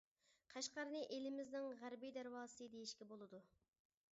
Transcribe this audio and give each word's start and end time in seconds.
قەشقەرنى 0.53 1.01
ئېلىمىزنىڭ 1.17 1.67
«غەربىي 1.81 2.13
دەرۋازىسى» 2.17 2.71
دېيىشكە 2.73 3.09
بولىدۇ. 3.13 3.43